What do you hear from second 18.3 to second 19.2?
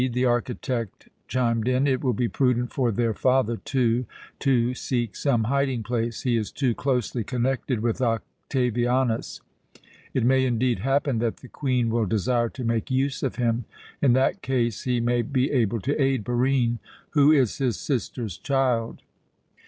child.